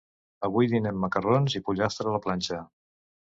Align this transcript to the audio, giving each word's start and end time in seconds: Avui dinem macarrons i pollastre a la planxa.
Avui 0.47 0.69
dinem 0.71 0.97
macarrons 1.03 1.57
i 1.59 1.61
pollastre 1.67 2.11
a 2.13 2.15
la 2.17 2.23
planxa. 2.25 2.59